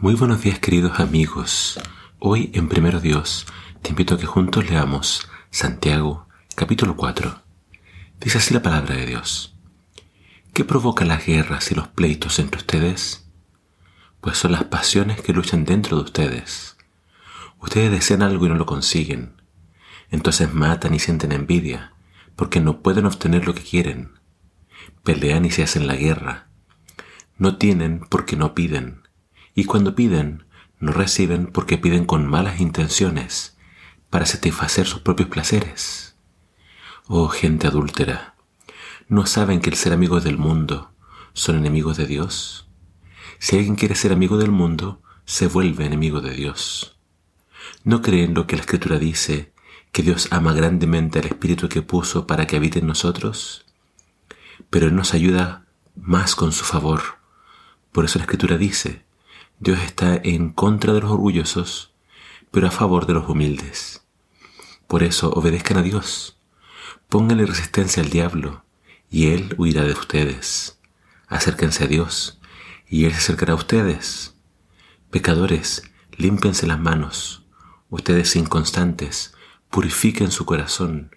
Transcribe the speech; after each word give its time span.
Muy 0.00 0.14
buenos 0.14 0.40
días 0.40 0.58
queridos 0.58 0.98
amigos. 0.98 1.78
Hoy 2.20 2.50
en 2.54 2.70
Primero 2.70 3.00
Dios 3.00 3.44
te 3.82 3.90
invito 3.90 4.14
a 4.14 4.18
que 4.18 4.24
juntos 4.24 4.70
leamos 4.70 5.28
Santiago 5.50 6.26
capítulo 6.54 6.96
4. 6.96 7.42
Dice 8.18 8.38
así 8.38 8.54
la 8.54 8.62
palabra 8.62 8.96
de 8.96 9.04
Dios. 9.04 9.54
¿Qué 10.54 10.64
provoca 10.64 11.04
las 11.04 11.26
guerras 11.26 11.70
y 11.70 11.74
los 11.74 11.88
pleitos 11.88 12.38
entre 12.38 12.60
ustedes? 12.60 13.28
Pues 14.22 14.38
son 14.38 14.52
las 14.52 14.64
pasiones 14.64 15.20
que 15.20 15.34
luchan 15.34 15.66
dentro 15.66 15.98
de 15.98 16.04
ustedes. 16.04 16.78
Ustedes 17.58 17.90
desean 17.90 18.22
algo 18.22 18.46
y 18.46 18.48
no 18.48 18.54
lo 18.54 18.64
consiguen. 18.64 19.34
Entonces 20.10 20.54
matan 20.54 20.94
y 20.94 20.98
sienten 20.98 21.30
envidia, 21.30 21.92
porque 22.36 22.60
no 22.60 22.80
pueden 22.80 23.04
obtener 23.04 23.46
lo 23.46 23.54
que 23.54 23.62
quieren. 23.62 24.12
Pelean 25.04 25.44
y 25.44 25.50
se 25.50 25.62
hacen 25.62 25.86
la 25.86 25.96
guerra. 25.96 26.48
No 27.36 27.58
tienen 27.58 28.00
porque 28.08 28.36
no 28.36 28.54
piden 28.54 29.02
y 29.54 29.64
cuando 29.64 29.94
piden, 29.94 30.44
no 30.78 30.92
reciben 30.92 31.46
porque 31.46 31.78
piden 31.78 32.04
con 32.04 32.26
malas 32.26 32.60
intenciones 32.60 33.56
para 34.08 34.26
satisfacer 34.26 34.86
sus 34.86 35.00
propios 35.00 35.28
placeres. 35.28 36.16
Oh 37.06 37.28
gente 37.28 37.66
adúltera, 37.66 38.34
¿no 39.08 39.26
saben 39.26 39.60
que 39.60 39.70
el 39.70 39.76
ser 39.76 39.92
amigos 39.92 40.24
del 40.24 40.38
mundo 40.38 40.92
son 41.32 41.56
enemigos 41.56 41.96
de 41.96 42.06
Dios? 42.06 42.68
Si 43.38 43.56
alguien 43.56 43.76
quiere 43.76 43.94
ser 43.94 44.12
amigo 44.12 44.36
del 44.36 44.50
mundo, 44.50 45.02
se 45.24 45.46
vuelve 45.46 45.86
enemigo 45.86 46.20
de 46.20 46.34
Dios. 46.34 46.98
¿No 47.84 48.02
creen 48.02 48.34
lo 48.34 48.46
que 48.46 48.56
la 48.56 48.62
Escritura 48.62 48.98
dice, 48.98 49.52
que 49.92 50.02
Dios 50.02 50.28
ama 50.30 50.52
grandemente 50.52 51.18
al 51.18 51.26
Espíritu 51.26 51.68
que 51.68 51.82
puso 51.82 52.26
para 52.26 52.46
que 52.46 52.56
habite 52.56 52.80
en 52.80 52.86
nosotros? 52.86 53.64
Pero 54.70 54.86
Él 54.88 54.94
nos 54.94 55.14
ayuda 55.14 55.64
más 55.96 56.34
con 56.34 56.52
su 56.52 56.64
favor. 56.64 57.02
Por 57.92 58.04
eso 58.04 58.18
la 58.18 58.24
Escritura 58.24 58.56
dice, 58.56 59.04
Dios 59.62 59.78
está 59.80 60.18
en 60.24 60.54
contra 60.54 60.94
de 60.94 61.02
los 61.02 61.10
orgullosos, 61.10 61.92
pero 62.50 62.66
a 62.66 62.70
favor 62.70 63.04
de 63.04 63.12
los 63.12 63.28
humildes. 63.28 64.02
Por 64.86 65.02
eso 65.02 65.30
obedezcan 65.32 65.76
a 65.76 65.82
Dios, 65.82 66.38
pónganle 67.10 67.44
resistencia 67.44 68.02
al 68.02 68.08
diablo, 68.08 68.64
y 69.10 69.26
Él 69.32 69.54
huirá 69.58 69.84
de 69.84 69.92
ustedes. 69.92 70.78
Acérquense 71.28 71.84
a 71.84 71.88
Dios, 71.88 72.40
y 72.88 73.04
Él 73.04 73.12
se 73.12 73.18
acercará 73.18 73.52
a 73.52 73.56
ustedes. 73.56 74.34
Pecadores, 75.10 75.82
límpiense 76.16 76.66
las 76.66 76.80
manos. 76.80 77.44
Ustedes 77.90 78.36
inconstantes, 78.36 79.34
purifiquen 79.68 80.30
su 80.30 80.46
corazón. 80.46 81.14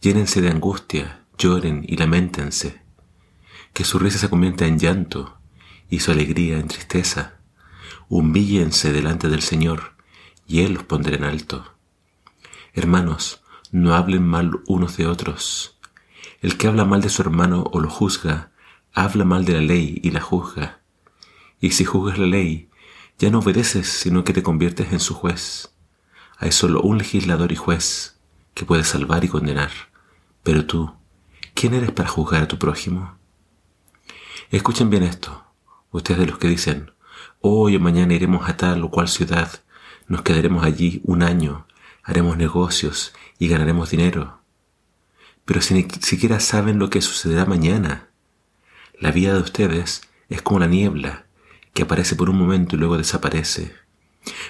Llénense 0.00 0.40
de 0.40 0.48
angustia, 0.48 1.26
lloren 1.36 1.84
y 1.86 1.98
lamentense. 1.98 2.80
Que 3.74 3.84
su 3.84 3.98
risa 3.98 4.16
se 4.16 4.30
convierta 4.30 4.64
en 4.64 4.78
llanto 4.78 5.38
y 5.90 6.00
su 6.00 6.10
alegría 6.10 6.58
en 6.58 6.66
tristeza 6.66 7.39
humíllense 8.10 8.92
delante 8.92 9.28
del 9.28 9.40
Señor, 9.40 9.94
y 10.46 10.60
Él 10.62 10.74
los 10.74 10.82
pondrá 10.82 11.14
en 11.14 11.22
alto. 11.22 11.72
Hermanos, 12.74 13.40
no 13.70 13.94
hablen 13.94 14.26
mal 14.26 14.50
unos 14.66 14.96
de 14.96 15.06
otros. 15.06 15.78
El 16.42 16.58
que 16.58 16.66
habla 16.66 16.84
mal 16.84 17.02
de 17.02 17.08
su 17.08 17.22
hermano 17.22 17.70
o 17.72 17.78
lo 17.78 17.88
juzga, 17.88 18.50
habla 18.92 19.24
mal 19.24 19.44
de 19.44 19.52
la 19.54 19.60
ley 19.60 20.00
y 20.02 20.10
la 20.10 20.20
juzga. 20.20 20.80
Y 21.60 21.70
si 21.70 21.84
juzgas 21.84 22.18
la 22.18 22.26
ley, 22.26 22.68
ya 23.16 23.30
no 23.30 23.38
obedeces, 23.38 23.88
sino 23.88 24.24
que 24.24 24.32
te 24.32 24.42
conviertes 24.42 24.92
en 24.92 24.98
su 24.98 25.14
juez. 25.14 25.72
Hay 26.36 26.50
solo 26.50 26.82
un 26.82 26.98
legislador 26.98 27.52
y 27.52 27.56
juez 27.56 28.18
que 28.54 28.64
puede 28.64 28.82
salvar 28.82 29.24
y 29.24 29.28
condenar. 29.28 29.70
Pero 30.42 30.66
tú, 30.66 30.92
¿quién 31.54 31.74
eres 31.74 31.92
para 31.92 32.08
juzgar 32.08 32.42
a 32.42 32.48
tu 32.48 32.58
prójimo? 32.58 33.16
Escuchen 34.50 34.90
bien 34.90 35.04
esto, 35.04 35.44
ustedes 35.92 36.18
de 36.18 36.26
los 36.26 36.38
que 36.38 36.48
dicen, 36.48 36.90
Hoy 37.40 37.76
o 37.76 37.80
mañana 37.80 38.14
iremos 38.14 38.48
a 38.48 38.56
tal 38.56 38.84
o 38.84 38.90
cual 38.90 39.08
ciudad, 39.08 39.62
nos 40.08 40.22
quedaremos 40.22 40.64
allí 40.64 41.00
un 41.04 41.22
año, 41.22 41.66
haremos 42.02 42.36
negocios 42.36 43.12
y 43.38 43.48
ganaremos 43.48 43.90
dinero. 43.90 44.40
Pero 45.44 45.60
si 45.60 45.74
ni 45.74 45.86
siquiera 46.00 46.40
saben 46.40 46.78
lo 46.78 46.90
que 46.90 47.00
sucederá 47.00 47.46
mañana. 47.46 48.08
La 48.98 49.10
vida 49.10 49.34
de 49.34 49.40
ustedes 49.40 50.02
es 50.28 50.42
como 50.42 50.60
la 50.60 50.66
niebla, 50.66 51.26
que 51.72 51.82
aparece 51.82 52.16
por 52.16 52.30
un 52.30 52.38
momento 52.38 52.76
y 52.76 52.78
luego 52.78 52.98
desaparece. 52.98 53.74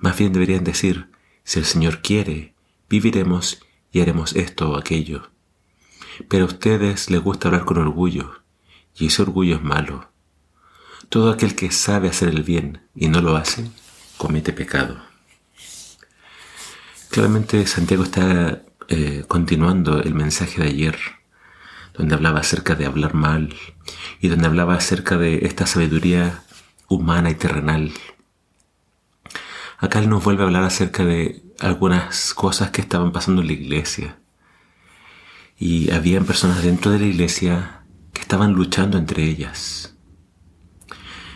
Más 0.00 0.18
bien 0.18 0.32
deberían 0.32 0.64
decir, 0.64 1.10
si 1.44 1.58
el 1.58 1.64
Señor 1.64 2.02
quiere, 2.02 2.54
viviremos 2.88 3.62
y 3.90 4.00
haremos 4.00 4.34
esto 4.34 4.70
o 4.70 4.76
aquello. 4.76 5.30
Pero 6.28 6.44
a 6.44 6.48
ustedes 6.48 7.10
les 7.10 7.22
gusta 7.22 7.48
hablar 7.48 7.64
con 7.64 7.78
orgullo, 7.78 8.42
y 8.96 9.06
ese 9.06 9.22
orgullo 9.22 9.56
es 9.56 9.62
malo. 9.62 10.10
Todo 11.12 11.30
aquel 11.30 11.54
que 11.54 11.70
sabe 11.70 12.08
hacer 12.08 12.30
el 12.30 12.42
bien 12.42 12.88
y 12.94 13.08
no 13.08 13.20
lo 13.20 13.36
hace, 13.36 13.70
comete 14.16 14.54
pecado. 14.54 14.96
Claramente 17.10 17.66
Santiago 17.66 18.04
está 18.04 18.62
eh, 18.88 19.22
continuando 19.28 20.02
el 20.02 20.14
mensaje 20.14 20.62
de 20.62 20.68
ayer, 20.68 20.98
donde 21.92 22.14
hablaba 22.14 22.40
acerca 22.40 22.76
de 22.76 22.86
hablar 22.86 23.12
mal 23.12 23.54
y 24.22 24.28
donde 24.28 24.46
hablaba 24.46 24.74
acerca 24.74 25.18
de 25.18 25.44
esta 25.44 25.66
sabiduría 25.66 26.44
humana 26.88 27.28
y 27.28 27.34
terrenal. 27.34 27.92
Acá 29.76 29.98
él 29.98 30.08
nos 30.08 30.24
vuelve 30.24 30.44
a 30.44 30.46
hablar 30.46 30.64
acerca 30.64 31.04
de 31.04 31.42
algunas 31.60 32.32
cosas 32.32 32.70
que 32.70 32.80
estaban 32.80 33.12
pasando 33.12 33.42
en 33.42 33.48
la 33.48 33.52
iglesia. 33.52 34.18
Y 35.58 35.90
habían 35.90 36.24
personas 36.24 36.62
dentro 36.62 36.90
de 36.90 37.00
la 37.00 37.06
iglesia 37.06 37.82
que 38.14 38.22
estaban 38.22 38.54
luchando 38.54 38.96
entre 38.96 39.24
ellas. 39.24 39.91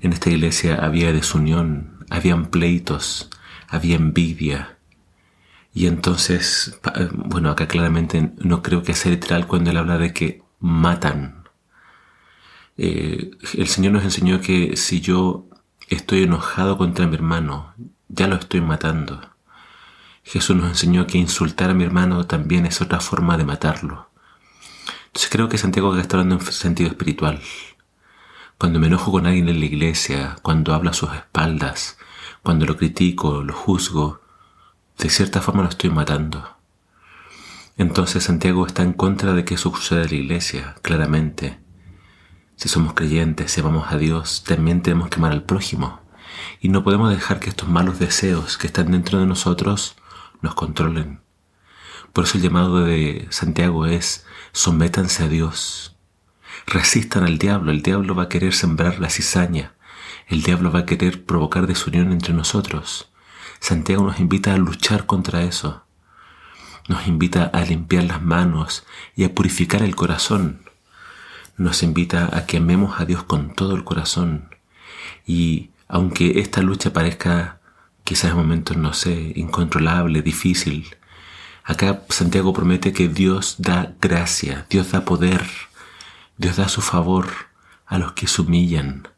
En 0.00 0.12
esta 0.12 0.30
iglesia 0.30 0.76
había 0.76 1.12
desunión, 1.12 2.04
habían 2.10 2.46
pleitos, 2.46 3.30
había 3.68 3.96
envidia. 3.96 4.78
Y 5.74 5.86
entonces, 5.86 6.80
bueno, 7.12 7.50
acá 7.50 7.68
claramente 7.68 8.32
no 8.38 8.62
creo 8.62 8.82
que 8.82 8.94
sea 8.94 9.12
literal 9.12 9.46
cuando 9.46 9.70
él 9.70 9.76
habla 9.76 9.98
de 9.98 10.12
que 10.12 10.42
matan. 10.60 11.44
Eh, 12.76 13.32
el 13.54 13.68
Señor 13.68 13.92
nos 13.92 14.04
enseñó 14.04 14.40
que 14.40 14.76
si 14.76 15.00
yo 15.00 15.46
estoy 15.88 16.22
enojado 16.22 16.78
contra 16.78 17.06
mi 17.06 17.14
hermano, 17.14 17.74
ya 18.08 18.26
lo 18.26 18.36
estoy 18.36 18.60
matando. 18.60 19.20
Jesús 20.22 20.56
nos 20.56 20.68
enseñó 20.68 21.06
que 21.06 21.18
insultar 21.18 21.70
a 21.70 21.74
mi 21.74 21.84
hermano 21.84 22.26
también 22.26 22.66
es 22.66 22.80
otra 22.80 23.00
forma 23.00 23.36
de 23.36 23.44
matarlo. 23.44 24.10
Entonces 25.06 25.30
creo 25.30 25.48
que 25.48 25.58
Santiago 25.58 25.96
está 25.96 26.16
hablando 26.18 26.36
en 26.36 26.52
sentido 26.52 26.90
espiritual. 26.90 27.40
Cuando 28.58 28.80
me 28.80 28.88
enojo 28.88 29.12
con 29.12 29.24
alguien 29.26 29.48
en 29.48 29.60
la 29.60 29.66
iglesia, 29.66 30.36
cuando 30.42 30.74
habla 30.74 30.90
a 30.90 30.94
sus 30.94 31.12
espaldas, 31.14 31.96
cuando 32.42 32.66
lo 32.66 32.76
critico, 32.76 33.44
lo 33.44 33.54
juzgo, 33.54 34.20
de 34.98 35.08
cierta 35.10 35.40
forma 35.40 35.62
lo 35.62 35.68
estoy 35.68 35.90
matando. 35.90 36.56
Entonces 37.76 38.24
Santiago 38.24 38.66
está 38.66 38.82
en 38.82 38.94
contra 38.94 39.32
de 39.32 39.44
que 39.44 39.54
eso 39.54 39.72
suceda 39.72 40.02
en 40.02 40.10
la 40.10 40.16
iglesia, 40.16 40.74
claramente. 40.82 41.60
Si 42.56 42.68
somos 42.68 42.94
creyentes, 42.94 43.52
si 43.52 43.60
amamos 43.60 43.92
a 43.92 43.96
Dios, 43.96 44.42
también 44.42 44.82
tenemos 44.82 45.08
que 45.08 45.18
amar 45.18 45.30
al 45.30 45.44
prójimo. 45.44 46.00
Y 46.60 46.70
no 46.70 46.82
podemos 46.82 47.10
dejar 47.10 47.38
que 47.38 47.50
estos 47.50 47.68
malos 47.68 48.00
deseos 48.00 48.58
que 48.58 48.66
están 48.66 48.90
dentro 48.90 49.20
de 49.20 49.26
nosotros 49.26 49.94
nos 50.42 50.56
controlen. 50.56 51.20
Por 52.12 52.24
eso 52.24 52.38
el 52.38 52.42
llamado 52.42 52.80
de 52.80 53.28
Santiago 53.30 53.86
es 53.86 54.26
sométanse 54.50 55.22
a 55.22 55.28
Dios, 55.28 55.96
Resistan 56.70 57.24
al 57.24 57.38
diablo, 57.38 57.72
el 57.72 57.80
diablo 57.80 58.14
va 58.14 58.24
a 58.24 58.28
querer 58.28 58.52
sembrar 58.52 59.00
la 59.00 59.08
cizaña, 59.08 59.72
el 60.26 60.42
diablo 60.42 60.70
va 60.70 60.80
a 60.80 60.84
querer 60.84 61.24
provocar 61.24 61.66
desunión 61.66 62.12
entre 62.12 62.34
nosotros. 62.34 63.08
Santiago 63.58 64.04
nos 64.04 64.20
invita 64.20 64.52
a 64.52 64.58
luchar 64.58 65.06
contra 65.06 65.44
eso. 65.44 65.84
Nos 66.86 67.06
invita 67.06 67.44
a 67.44 67.62
limpiar 67.62 68.04
las 68.04 68.20
manos 68.20 68.84
y 69.16 69.24
a 69.24 69.34
purificar 69.34 69.82
el 69.82 69.96
corazón. 69.96 70.60
Nos 71.56 71.82
invita 71.82 72.36
a 72.36 72.44
que 72.44 72.58
amemos 72.58 73.00
a 73.00 73.06
Dios 73.06 73.22
con 73.22 73.54
todo 73.54 73.74
el 73.74 73.84
corazón. 73.84 74.54
Y 75.26 75.70
aunque 75.88 76.38
esta 76.40 76.60
lucha 76.60 76.92
parezca 76.92 77.60
quizás 78.04 78.32
en 78.32 78.36
momentos, 78.36 78.76
no 78.76 78.92
sé, 78.92 79.32
incontrolable, 79.36 80.20
difícil, 80.20 80.96
acá 81.64 82.02
Santiago 82.10 82.52
promete 82.52 82.92
que 82.92 83.08
Dios 83.08 83.56
da 83.56 83.94
gracia, 84.02 84.66
Dios 84.68 84.90
da 84.90 85.06
poder 85.06 85.67
Dios 86.38 86.56
da 86.56 86.68
su 86.68 86.82
favor 86.82 87.26
a 87.84 87.98
los 87.98 88.12
que 88.12 88.28
se 88.28 88.42
humillan. 88.42 89.08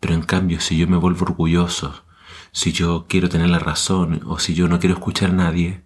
Pero 0.00 0.14
en 0.14 0.22
cambio, 0.22 0.60
si 0.60 0.76
yo 0.76 0.88
me 0.88 0.96
vuelvo 0.96 1.24
orgulloso, 1.24 2.04
si 2.50 2.72
yo 2.72 3.06
quiero 3.08 3.28
tener 3.28 3.48
la 3.48 3.60
razón 3.60 4.22
o 4.26 4.40
si 4.40 4.54
yo 4.54 4.66
no 4.66 4.80
quiero 4.80 4.96
escuchar 4.96 5.30
a 5.30 5.34
nadie, 5.34 5.84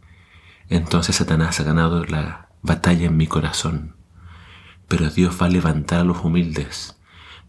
entonces 0.70 1.16
Satanás 1.16 1.60
ha 1.60 1.64
ganado 1.64 2.04
la 2.06 2.48
batalla 2.62 3.06
en 3.06 3.16
mi 3.18 3.26
corazón. 3.26 3.94
Pero 4.88 5.10
Dios 5.10 5.36
va 5.40 5.46
a 5.46 5.50
levantar 5.50 6.00
a 6.00 6.04
los 6.04 6.24
humildes. 6.24 6.98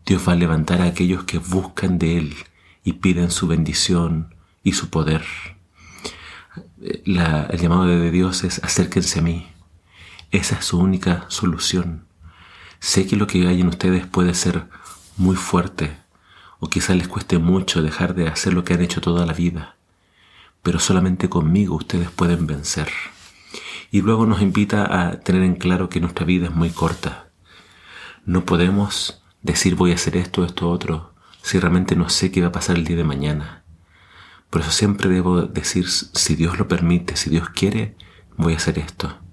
Dios 0.05 0.27
va 0.27 0.33
a 0.33 0.35
levantar 0.35 0.81
a 0.81 0.85
aquellos 0.85 1.23
que 1.23 1.37
buscan 1.37 1.97
de 1.97 2.17
Él 2.17 2.35
y 2.83 2.93
piden 2.93 3.31
su 3.31 3.47
bendición 3.47 4.35
y 4.61 4.73
su 4.73 4.89
poder. 4.89 5.23
el 6.81 7.59
llamado 7.59 7.85
de 7.85 8.11
Dios 8.11 8.43
es 8.43 8.61
acérquense 8.61 9.19
a 9.19 9.21
mí. 9.21 9.47
Esa 10.31 10.59
es 10.59 10.65
su 10.65 10.79
única 10.79 11.25
solución. 11.29 12.04
Sé 12.85 13.07
que 13.07 13.15
lo 13.15 13.25
que 13.25 13.47
hay 13.47 13.61
en 13.61 13.67
ustedes 13.67 14.05
puede 14.05 14.35
ser 14.35 14.67
muy 15.17 15.35
fuerte 15.35 15.97
o 16.59 16.69
quizás 16.69 16.95
les 16.95 17.07
cueste 17.07 17.39
mucho 17.39 17.81
dejar 17.81 18.13
de 18.13 18.27
hacer 18.27 18.53
lo 18.53 18.63
que 18.63 18.75
han 18.75 18.81
hecho 18.81 19.01
toda 19.01 19.25
la 19.25 19.33
vida, 19.33 19.75
pero 20.61 20.77
solamente 20.77 21.27
conmigo 21.27 21.75
ustedes 21.75 22.11
pueden 22.11 22.45
vencer. 22.45 22.89
Y 23.89 24.01
luego 24.01 24.27
nos 24.27 24.43
invita 24.43 25.07
a 25.07 25.19
tener 25.19 25.41
en 25.41 25.55
claro 25.55 25.89
que 25.89 25.99
nuestra 25.99 26.27
vida 26.27 26.45
es 26.45 26.53
muy 26.53 26.69
corta. 26.69 27.31
No 28.23 28.45
podemos 28.45 29.19
decir 29.41 29.73
voy 29.73 29.91
a 29.91 29.95
hacer 29.95 30.15
esto, 30.15 30.45
esto, 30.45 30.69
otro, 30.69 31.11
si 31.41 31.59
realmente 31.59 31.95
no 31.95 32.09
sé 32.09 32.31
qué 32.31 32.41
va 32.41 32.49
a 32.49 32.51
pasar 32.51 32.75
el 32.75 32.85
día 32.85 32.97
de 32.97 33.03
mañana. 33.03 33.63
Por 34.51 34.61
eso 34.61 34.69
siempre 34.69 35.09
debo 35.09 35.41
decir, 35.41 35.89
si 35.89 36.35
Dios 36.35 36.59
lo 36.59 36.67
permite, 36.67 37.15
si 37.15 37.31
Dios 37.31 37.49
quiere, 37.49 37.95
voy 38.37 38.53
a 38.53 38.57
hacer 38.57 38.77
esto. 38.77 39.24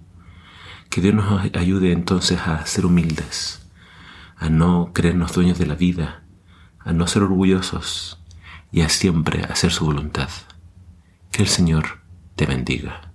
Que 0.92 1.00
Dios 1.00 1.14
nos 1.14 1.42
ayude 1.54 1.90
entonces 1.90 2.38
a 2.38 2.66
ser 2.66 2.84
humildes, 2.84 3.66
a 4.36 4.50
no 4.50 4.90
creernos 4.92 5.32
dueños 5.32 5.58
de 5.58 5.64
la 5.64 5.74
vida, 5.74 6.22
a 6.80 6.92
no 6.92 7.06
ser 7.06 7.22
orgullosos 7.22 8.22
y 8.70 8.82
a 8.82 8.90
siempre 8.90 9.42
hacer 9.42 9.72
su 9.72 9.86
voluntad. 9.86 10.28
Que 11.30 11.44
el 11.44 11.48
Señor 11.48 12.02
te 12.36 12.44
bendiga. 12.44 13.11